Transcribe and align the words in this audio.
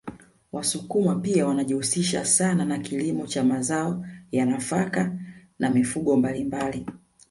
Wasukuma 0.51 1.15
pia 1.15 1.45
wanajihusisha 1.47 2.25
sana 2.25 2.65
na 2.65 2.79
kilimo 2.79 3.27
cha 3.27 3.43
mazao 3.43 4.05
ya 4.31 4.45
nafaka 4.45 5.17
na 5.59 5.69
mifugo 5.69 6.15
mbalimbali 6.17 6.85